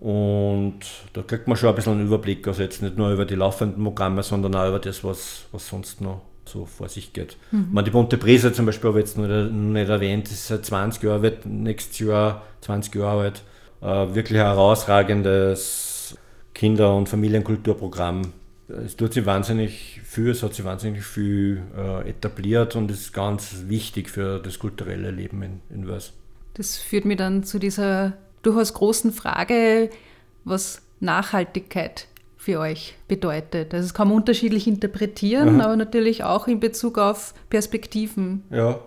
und 0.00 0.80
da 1.12 1.22
kriegt 1.22 1.48
man 1.48 1.56
schon 1.56 1.70
ein 1.70 1.74
bisschen 1.74 1.94
einen 1.94 2.06
Überblick, 2.06 2.46
also 2.46 2.62
jetzt 2.62 2.82
nicht 2.82 2.98
nur 2.98 3.10
über 3.10 3.24
die 3.24 3.36
laufenden 3.36 3.82
Programme, 3.82 4.22
sondern 4.22 4.54
auch 4.54 4.68
über 4.68 4.78
das, 4.78 5.04
was, 5.04 5.44
was 5.52 5.68
sonst 5.68 6.00
noch 6.00 6.20
so 6.44 6.66
vor 6.66 6.88
sich 6.88 7.12
geht. 7.12 7.36
Mhm. 7.52 7.68
Man, 7.72 7.84
die 7.84 7.90
Bunte 7.90 8.18
Prise 8.18 8.52
zum 8.52 8.66
Beispiel 8.66 8.90
habe 8.90 9.00
ich 9.00 9.06
jetzt 9.06 9.16
noch 9.16 9.26
nicht 9.26 9.88
erwähnt, 9.88 10.30
ist 10.30 10.46
seit 10.46 10.64
20 10.64 11.02
Jahren, 11.02 11.22
wird 11.22 11.46
nächstes 11.46 11.98
Jahr 12.00 12.42
20 12.60 12.94
Jahre 12.94 13.22
alt. 13.22 13.42
Äh, 13.80 14.14
wirklich 14.14 14.38
ein 14.38 14.46
herausragendes 14.46 16.18
Kinder- 16.52 16.94
und 16.94 17.08
Familienkulturprogramm. 17.08 18.32
Es 18.68 18.96
tut 18.96 19.12
sich 19.12 19.26
wahnsinnig 19.26 20.00
viel, 20.04 20.30
es 20.30 20.42
hat 20.42 20.54
sich 20.54 20.64
wahnsinnig 20.64 21.04
viel 21.04 21.62
äh, 21.76 22.08
etabliert 22.08 22.76
und 22.76 22.90
ist 22.90 23.12
ganz 23.12 23.64
wichtig 23.66 24.08
für 24.08 24.38
das 24.38 24.58
kulturelle 24.58 25.10
Leben 25.10 25.42
in, 25.42 25.60
in 25.70 25.86
Wels. 25.86 26.12
Das 26.54 26.78
führt 26.78 27.04
mich 27.04 27.18
dann 27.18 27.44
zu 27.44 27.58
dieser 27.58 28.14
durchaus 28.42 28.72
großen 28.72 29.12
Frage, 29.12 29.90
was 30.44 30.82
Nachhaltigkeit 31.00 32.06
für 32.36 32.60
euch 32.60 32.94
bedeutet. 33.08 33.74
Also 33.74 33.86
das 33.86 33.94
kann 33.94 34.08
man 34.08 34.18
unterschiedlich 34.18 34.66
interpretieren, 34.66 35.60
Aha. 35.60 35.66
aber 35.66 35.76
natürlich 35.76 36.24
auch 36.24 36.46
in 36.46 36.60
Bezug 36.60 36.98
auf 36.98 37.34
Perspektiven. 37.50 38.44
Ja. 38.50 38.78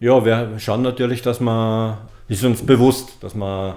ja, 0.00 0.24
wir 0.24 0.58
schauen 0.58 0.82
natürlich, 0.82 1.22
dass 1.22 1.40
man, 1.40 1.98
ist 2.28 2.44
uns 2.44 2.64
bewusst, 2.66 3.22
dass 3.22 3.34
man 3.34 3.76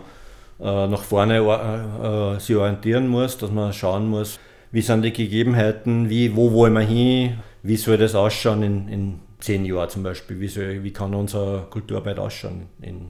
äh, 0.60 0.88
nach 0.88 1.04
vorne 1.04 1.38
äh, 1.38 2.36
äh, 2.36 2.40
sich 2.40 2.56
orientieren 2.56 3.08
muss, 3.08 3.38
dass 3.38 3.52
man 3.52 3.72
schauen 3.72 4.08
muss, 4.08 4.40
wie 4.72 4.82
sind 4.82 5.02
die 5.04 5.14
Gegebenheiten, 5.14 6.10
wie, 6.10 6.36
wo 6.36 6.52
wollen 6.52 6.74
wir 6.74 6.82
hin, 6.82 7.40
wie 7.64 7.78
soll 7.78 7.98
das 7.98 8.16
ausschauen 8.16 8.64
in, 8.64 8.88
in 8.88 9.20
zehn 9.40 9.66
Jahren 9.66 9.90
zum 9.90 10.04
Beispiel, 10.04 10.40
wie, 10.40 10.48
soll, 10.48 10.84
wie 10.84 10.92
kann 10.92 11.14
unsere 11.14 11.68
Kulturarbeit 11.70 12.20
ausschauen 12.20 12.68
in 12.82 13.08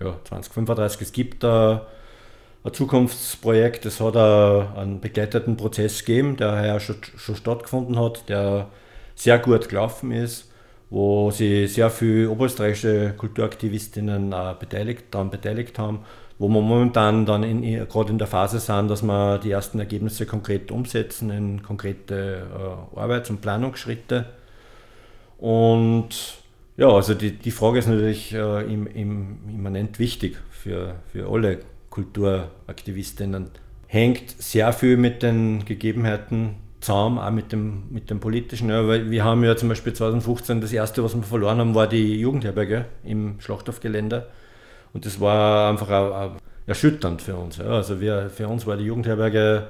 ja, 0.00 0.16
2035. 0.24 1.02
Es 1.02 1.12
gibt 1.12 1.42
da 1.42 1.86
ein 2.64 2.72
Zukunftsprojekt. 2.72 3.86
Es 3.86 4.00
hat 4.00 4.16
einen 4.16 5.00
begleiteten 5.00 5.56
Prozess 5.56 6.04
gegeben, 6.04 6.36
der 6.36 6.64
ja 6.64 6.80
schon, 6.80 6.96
schon 7.16 7.36
stattgefunden 7.36 7.98
hat, 7.98 8.28
der 8.28 8.68
sehr 9.14 9.38
gut 9.38 9.68
gelaufen 9.68 10.12
ist, 10.12 10.50
wo 10.90 11.30
sich 11.30 11.72
sehr 11.72 11.90
viele 11.90 12.30
oberösterreichische 12.30 13.14
Kulturaktivistinnen 13.16 14.32
äh, 14.32 14.54
beteiligt, 14.58 15.06
daran 15.10 15.30
beteiligt 15.30 15.78
haben, 15.78 16.00
wo 16.38 16.48
wir 16.48 16.60
momentan 16.60 17.26
dann 17.26 17.42
in, 17.42 17.62
gerade 17.88 18.10
in 18.10 18.18
der 18.18 18.26
Phase 18.26 18.58
sind, 18.58 18.88
dass 18.88 19.02
wir 19.02 19.38
die 19.38 19.50
ersten 19.50 19.78
Ergebnisse 19.78 20.26
konkret 20.26 20.70
umsetzen 20.70 21.30
in 21.30 21.62
konkrete 21.62 22.46
äh, 22.94 22.98
Arbeits- 22.98 23.30
und 23.30 23.40
Planungsschritte. 23.40 24.26
Und 25.38 26.08
ja, 26.76 26.88
also 26.88 27.14
die, 27.14 27.32
die 27.32 27.50
Frage 27.50 27.78
ist 27.78 27.88
natürlich 27.88 28.32
äh, 28.32 28.72
im, 28.72 28.86
im, 28.86 29.38
immanent 29.48 29.98
wichtig 29.98 30.38
für, 30.50 30.96
für 31.12 31.30
alle 31.30 31.60
Kulturaktivistinnen 31.90 33.50
hängt 33.92 34.42
sehr 34.42 34.72
viel 34.72 34.96
mit 34.96 35.22
den 35.22 35.66
Gegebenheiten 35.66 36.54
zahm, 36.80 37.18
auch 37.18 37.30
mit 37.30 37.52
dem, 37.52 37.84
mit 37.90 38.08
dem 38.08 38.20
Politischen. 38.20 38.70
Ja, 38.70 38.88
weil 38.88 39.10
wir 39.10 39.22
haben 39.22 39.44
ja 39.44 39.54
zum 39.54 39.68
Beispiel 39.68 39.92
2015 39.92 40.62
das 40.62 40.72
erste, 40.72 41.04
was 41.04 41.14
wir 41.14 41.22
verloren 41.22 41.58
haben, 41.58 41.74
war 41.74 41.86
die 41.86 42.18
Jugendherberge 42.18 42.86
im 43.04 43.38
Schlachthofgelände. 43.38 44.28
Und 44.92 45.06
das 45.06 45.20
war 45.20 45.70
einfach 45.70 45.90
auch, 45.90 46.14
auch 46.14 46.32
erschütternd 46.66 47.22
für 47.22 47.36
uns. 47.36 47.56
Ja. 47.56 47.64
Also 47.64 48.00
wir, 48.00 48.30
für 48.30 48.48
uns 48.48 48.66
war 48.66 48.76
die 48.76 48.84
Jugendherberge 48.84 49.66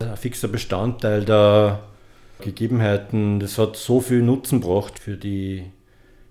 ein 0.00 0.16
fixer 0.16 0.48
Bestandteil 0.48 1.24
der 1.24 1.80
Gegebenheiten. 2.40 3.40
Das 3.40 3.58
hat 3.58 3.76
so 3.76 4.00
viel 4.00 4.22
Nutzen 4.22 4.60
gebracht 4.60 4.98
für 4.98 5.16
die 5.16 5.70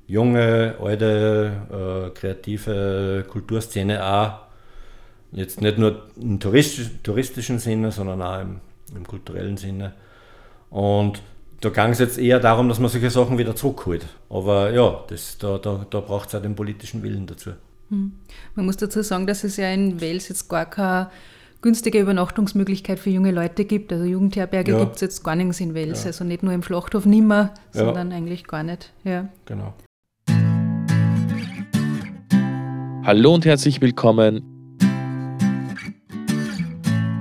junge, 0.07 0.75
alte, 0.81 1.51
äh, 1.71 2.09
kreative 2.17 3.25
Kulturszene 3.29 4.05
auch. 4.05 4.33
Jetzt 5.31 5.61
nicht 5.61 5.77
nur 5.77 6.07
im 6.19 6.39
touristischen 6.39 7.59
Sinne, 7.59 7.91
sondern 7.91 8.21
auch 8.21 8.41
im, 8.41 8.59
im 8.93 9.07
kulturellen 9.07 9.55
Sinne. 9.55 9.93
Und 10.69 11.21
da 11.61 11.69
ging 11.69 11.91
es 11.91 11.99
jetzt 11.99 12.17
eher 12.17 12.39
darum, 12.39 12.67
dass 12.67 12.79
man 12.79 12.89
solche 12.89 13.09
Sachen 13.09 13.37
wieder 13.37 13.55
zurückholt. 13.55 14.05
Aber 14.29 14.71
ja, 14.71 15.03
das, 15.07 15.37
da, 15.37 15.57
da, 15.57 15.85
da 15.89 15.99
braucht 16.01 16.27
es 16.27 16.35
auch 16.35 16.41
den 16.41 16.55
politischen 16.55 17.03
Willen 17.03 17.27
dazu. 17.27 17.51
Hm. 17.91 18.13
Man 18.55 18.65
muss 18.65 18.77
dazu 18.77 19.01
sagen, 19.01 19.27
dass 19.27 19.43
es 19.43 19.57
ja 19.57 19.69
in 19.69 19.99
Wales 19.99 20.29
jetzt 20.29 20.47
gar 20.47 20.65
keine 20.65 21.09
günstige 21.61 21.99
Übernachtungsmöglichkeit 21.99 22.99
für 22.99 23.09
junge 23.09 23.31
Leute 23.31 23.65
gibt. 23.65 23.91
Also 23.91 24.05
Jugendherberge 24.05 24.71
ja. 24.71 24.79
gibt 24.79 24.95
es 24.95 25.01
jetzt 25.01 25.23
gar 25.23 25.35
nichts 25.35 25.59
in 25.59 25.75
Wales. 25.75 26.03
Ja. 26.03 26.07
Also 26.07 26.23
nicht 26.23 26.41
nur 26.41 26.53
im 26.53 26.63
Schlachthof 26.63 27.05
nimmer, 27.05 27.53
sondern 27.71 28.11
ja. 28.11 28.17
eigentlich 28.17 28.47
gar 28.47 28.63
nicht. 28.63 28.93
Ja. 29.03 29.27
Genau. 29.45 29.73
Hallo 33.03 33.33
und 33.33 33.45
herzlich 33.45 33.81
willkommen. 33.81 34.41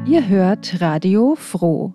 Ihr 0.07 0.29
hört 0.29 0.81
Radio 0.81 1.35
Froh. 1.35 1.95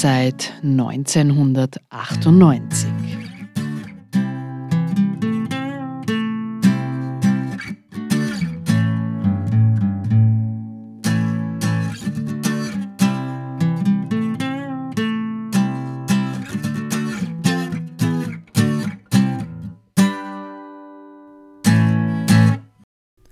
Seit 0.00 0.52
1998. 0.62 2.88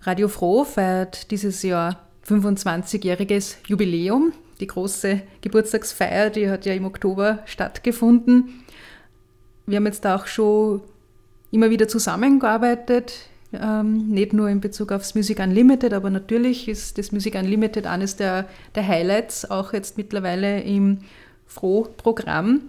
Radio 0.03 0.29
Froh 0.29 0.65
feiert 0.65 1.31
dieses 1.31 1.63
Jahr 1.63 2.01
25-jähriges 2.27 3.59
Jubiläum 3.69 4.33
die 4.61 4.67
große 4.67 5.23
Geburtstagsfeier, 5.43 6.31
die 6.31 6.49
hat 6.49 6.67
ja 6.67 6.75
im 6.75 6.85
Oktober 6.85 7.41
stattgefunden. 7.45 8.65
Wir 9.67 9.77
haben 9.77 9.87
jetzt 9.87 10.07
auch 10.07 10.27
schon 10.27 10.83
immer 11.51 11.71
wieder 11.71 11.89
zusammengearbeitet, 11.89 13.29
ähm, 13.53 14.09
nicht 14.09 14.33
nur 14.33 14.49
in 14.49 14.61
Bezug 14.61 14.93
aufs 14.93 15.15
Music 15.15 15.39
Unlimited, 15.39 15.93
aber 15.93 16.11
natürlich 16.11 16.69
ist 16.69 16.99
das 16.99 17.13
Music 17.13 17.35
Unlimited 17.35 17.87
eines 17.87 18.17
der, 18.17 18.47
der 18.75 18.87
Highlights, 18.87 19.51
auch 19.51 19.73
jetzt 19.73 19.97
mittlerweile 19.97 20.61
im 20.63 20.99
Froh-Programm. 21.47 22.63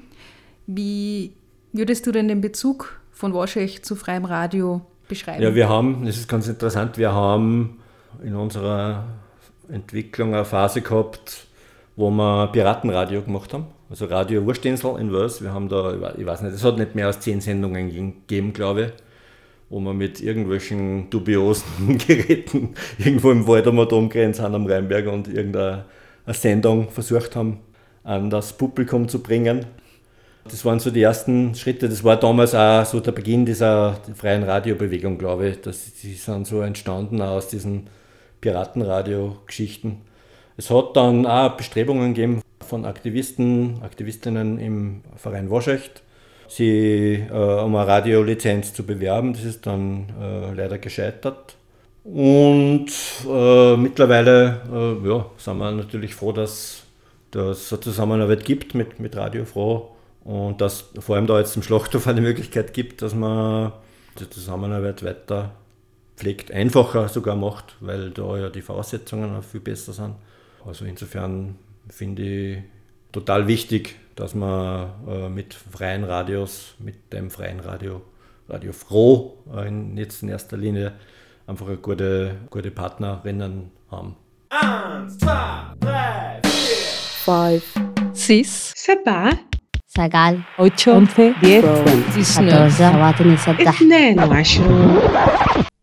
Wie 0.68 1.34
würdest 1.74 2.06
du 2.06 2.12
denn 2.12 2.28
den 2.28 2.42
Bezug 2.42 3.00
von 3.12 3.34
Waschech 3.34 3.84
zu 3.84 3.96
freiem 3.96 4.26
Radio 4.26 4.82
beschreiben? 5.08 5.42
Ja, 5.42 5.56
wir 5.56 5.70
haben, 5.70 6.06
das 6.06 6.18
ist 6.18 6.28
ganz 6.28 6.48
interessant, 6.48 6.98
wir 6.98 7.14
haben 7.14 7.80
in 8.24 8.36
unserer 8.36 9.06
Entwicklung 9.70 10.34
eine 10.34 10.46
Phase 10.46 10.82
gehabt, 10.82 11.47
wo 11.98 12.12
wir 12.12 12.48
Piratenradio 12.54 13.24
gemacht 13.24 13.54
haben. 13.54 13.66
Also 13.90 14.06
Radio 14.06 14.46
Wurstinsel 14.46 14.98
in 15.00 15.12
Wels. 15.12 15.42
Wir 15.42 15.52
haben 15.52 15.68
da, 15.68 15.94
ich 16.18 16.26
weiß 16.26 16.44
nicht, 16.44 16.54
es 16.54 16.64
hat 16.64 16.78
nicht 16.78 16.96
mehr 16.96 17.08
als 17.08 17.20
zehn 17.20 17.42
Sendungen 17.42 17.90
gegeben, 17.90 18.54
glaube 18.54 18.82
ich, 18.82 18.92
wo 19.70 19.80
wir 19.80 19.94
mit 19.94 20.22
irgendwelchen 20.22 21.10
dubiosen 21.10 21.98
Geräten 22.08 22.76
irgendwo 23.00 23.32
im 23.32 23.48
Wald 23.48 23.68
am 23.68 23.80
Atomgrenz 23.80 24.40
am 24.40 24.68
Rheinberg 24.68 25.08
und 25.08 25.28
irgendeine 25.28 25.86
Sendung 26.28 26.90
versucht 26.92 27.36
haben, 27.36 27.62
an 28.04 28.30
das 28.30 28.54
Publikum 28.54 29.10
zu 29.10 29.24
bringen. 29.24 29.66
Das 30.44 30.64
waren 30.66 30.80
so 30.80 30.92
die 30.92 31.02
ersten 31.02 31.56
Schritte. 31.56 31.90
Das 31.90 32.04
war 32.04 32.18
damals 32.18 32.54
auch 32.54 32.86
so 32.86 33.00
der 33.00 33.12
Beginn 33.12 33.46
dieser 33.46 34.00
freien 34.14 34.44
Radiobewegung, 34.44 35.18
glaube 35.18 35.50
ich. 35.50 35.62
Das, 35.62 35.94
die 35.96 36.14
sind 36.14 36.46
so 36.46 36.62
entstanden 36.62 37.22
aus 37.22 37.48
diesen 37.48 37.90
Piratenradio-Geschichten. 38.40 40.02
Es 40.58 40.72
hat 40.72 40.98
dann 40.98 41.28
auch 41.28 41.56
Bestrebungen 41.56 42.16
gegeben 42.16 42.42
von 42.68 42.86
Aktivisten, 42.86 43.80
Aktivistinnen 43.84 44.60
im 44.60 45.02
Verein 45.16 45.52
Waschecht, 45.52 46.02
sie 46.48 47.24
äh, 47.30 47.34
um 47.34 47.76
eine 47.76 47.88
Radiolizenz 47.88 48.74
zu 48.74 48.84
bewerben. 48.84 49.34
Das 49.34 49.44
ist 49.44 49.68
dann 49.68 50.08
äh, 50.20 50.54
leider 50.54 50.80
gescheitert. 50.80 51.56
Und 52.04 52.88
äh, 53.30 53.78
mittlerweile 53.78 54.62
äh, 54.74 55.08
ja, 55.08 55.26
sind 55.38 55.58
wir 55.60 55.72
natürlich 55.72 56.16
froh, 56.16 56.32
dass 56.32 56.84
es 57.36 57.72
eine 57.72 57.82
Zusammenarbeit 57.82 58.44
gibt 58.44 58.74
mit, 58.74 59.00
mit 59.00 59.16
Radio 59.16 59.46
Froh 59.46 59.92
und 60.24 60.60
dass 60.60 60.86
vor 61.00 61.18
allem 61.18 61.28
da 61.28 61.38
jetzt 61.38 61.56
im 61.56 61.64
Schlachthof 61.64 62.08
eine 62.08 62.22
Möglichkeit 62.22 62.74
gibt, 62.74 63.02
dass 63.02 63.14
man 63.14 63.74
die 64.20 64.30
Zusammenarbeit 64.30 65.04
weiter 65.04 65.52
pflegt, 66.16 66.52
einfacher 66.52 67.10
sogar 67.10 67.36
macht, 67.36 67.76
weil 67.80 68.10
da 68.10 68.38
ja 68.38 68.50
die 68.50 68.62
Voraussetzungen 68.62 69.44
viel 69.44 69.60
besser 69.60 69.94
sind. 69.94 70.16
Also 70.67 70.85
insofern 70.85 71.57
finde 71.89 72.23
ich 72.23 72.59
total 73.11 73.47
wichtig, 73.49 73.97
dass 74.15 74.35
man 74.35 74.91
äh, 75.09 75.29
mit 75.29 75.55
freien 75.55 76.05
Radios, 76.05 76.75
mit 76.79 77.13
dem 77.13 77.31
freien 77.31 77.61
Radio, 77.61 78.03
Radio 78.49 78.73
Froh 78.73 79.39
äh, 79.55 79.69
in, 79.69 79.97
jetzt 79.97 80.23
in 80.23 80.29
erster 80.29 80.57
Linie 80.57 80.93
einfach 81.47 81.67
eine 81.67 81.77
gute, 81.77 82.37
gute 82.51 82.71
Partnerinnen 82.71 83.71
haben. 83.91 84.17
Eins, 84.51 85.19
zwei, 85.19 85.75
drei, 85.81 86.41
vier, 86.45 86.77
five, 87.25 87.65
six, 88.13 88.73
سبعة 88.77 89.39
سجال 89.87 90.43
ocho, 90.59 90.91
once, 90.91 91.35
diez, 91.43 91.65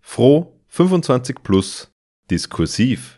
Froh 0.02 0.54
25 0.68 1.44
plus 1.44 1.92
diskursiv 2.30 3.18